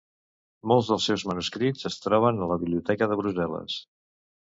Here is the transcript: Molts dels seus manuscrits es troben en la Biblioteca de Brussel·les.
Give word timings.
Molts 0.69 0.87
dels 0.93 1.09
seus 1.09 1.25
manuscrits 1.31 1.89
es 1.89 1.97
troben 2.05 2.39
en 2.45 2.49
la 2.53 2.57
Biblioteca 2.65 3.09
de 3.13 3.19
Brussel·les. 3.21 3.77